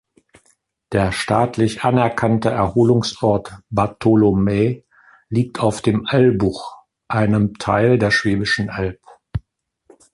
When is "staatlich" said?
1.11-1.83